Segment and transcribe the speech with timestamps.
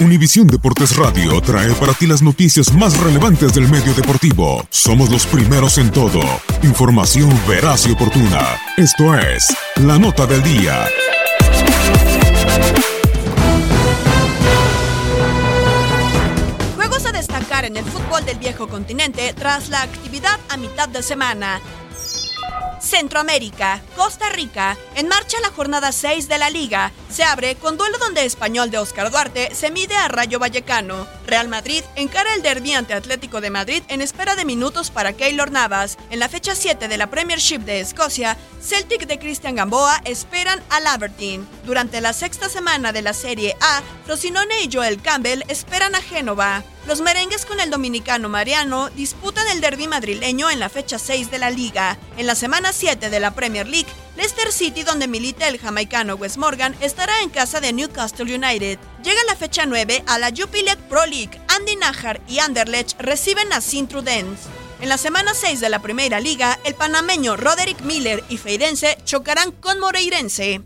[0.00, 4.64] Univisión Deportes Radio trae para ti las noticias más relevantes del medio deportivo.
[4.70, 6.20] Somos los primeros en todo.
[6.62, 8.60] Información veraz y oportuna.
[8.76, 10.86] Esto es La Nota del Día.
[16.76, 21.02] Juegos a destacar en el fútbol del viejo continente tras la actividad a mitad de
[21.02, 21.60] semana.
[22.80, 26.92] Centroamérica, Costa Rica, en marcha la jornada 6 de la liga.
[27.10, 31.17] Se abre con duelo donde Español de Oscar Duarte se mide a Rayo Vallecano.
[31.28, 35.50] Real Madrid encara el derbi ante Atlético de Madrid en espera de minutos para Keylor
[35.50, 35.98] Navas.
[36.10, 40.86] En la fecha 7 de la Premiership de Escocia, Celtic de Cristian Gamboa esperan al
[40.86, 41.46] Aberdeen.
[41.66, 46.64] Durante la sexta semana de la Serie A, Frosinone y Joel Campbell esperan a Génova.
[46.86, 51.38] Los merengues con el dominicano Mariano disputan el derby madrileño en la fecha 6 de
[51.38, 51.98] la liga.
[52.16, 56.38] En la semana 7 de la Premier League, Leicester City, donde milita el jamaicano Wes
[56.38, 58.76] Morgan, estará en casa de Newcastle United.
[59.04, 61.40] Llega la fecha 9 a la Jupiler Pro League.
[61.56, 64.48] Andy Najar y Anderlecht reciben a Sint-Trudense.
[64.80, 69.52] En la semana 6 de la Primera Liga, el panameño Roderick Miller y Feirense chocarán
[69.52, 70.62] con Moreirense.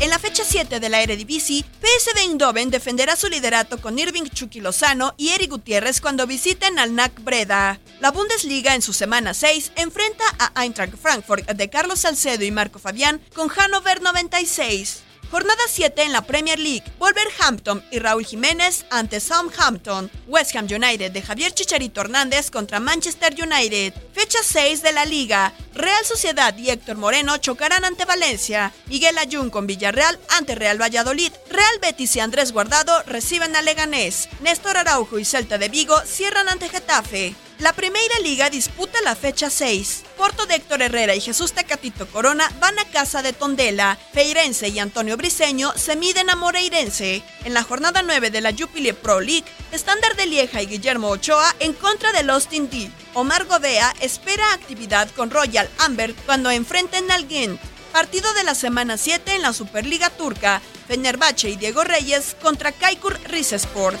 [0.00, 4.60] En la fecha 7 de la Eredivisie, PSV Eindhoven defenderá su liderato con Irving Chucky
[4.60, 7.80] Lozano y Eric Gutiérrez cuando visiten al NAC Breda.
[8.00, 12.78] La Bundesliga en su semana 6 enfrenta a Eintracht Frankfurt de Carlos Salcedo y Marco
[12.78, 15.03] Fabián con Hannover 96.
[15.30, 16.84] Jornada 7 en la Premier League.
[16.98, 20.10] Wolverhampton y Raúl Jiménez ante Southampton.
[20.26, 23.94] West Ham United de Javier Chicharito Hernández contra Manchester United.
[24.12, 25.52] Fecha 6 de la Liga.
[25.74, 28.72] Real Sociedad y Héctor Moreno chocarán ante Valencia.
[28.86, 31.32] Miguel Ayun con Villarreal ante Real Valladolid.
[31.50, 34.28] Real Betis y Andrés Guardado reciben a Leganés.
[34.40, 37.34] Néstor Araujo y Celta de Vigo cierran ante Getafe.
[37.60, 40.02] La Primera Liga disputa la fecha 6.
[40.16, 43.96] Porto de Héctor Herrera y Jesús Tecatito Corona van a casa de Tondela.
[44.12, 47.22] Feirense y Antonio Briseño se miden a Moreirense.
[47.44, 51.54] En la jornada 9 de la Jupiler Pro League, Estándar de Lieja y Guillermo Ochoa
[51.60, 52.90] en contra de Austin D.
[53.14, 57.60] Omar Godea espera actividad con Royal Amber cuando enfrenten al Ghent.
[57.92, 60.60] Partido de la semana 7 en la Superliga Turca.
[60.88, 64.00] Fenerbahce y Diego Reyes contra Kaikur Rizesport.